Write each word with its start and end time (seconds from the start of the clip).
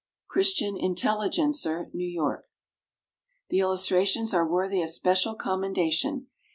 Christian 0.27 0.75
Intelligencer, 0.77 1.91
N. 1.93 1.99
Y. 2.15 2.35
The 3.49 3.59
illustrations 3.59 4.33
are 4.33 4.49
worthy 4.49 4.81
of 4.81 4.89
special 4.89 5.35
commendation. 5.35 6.25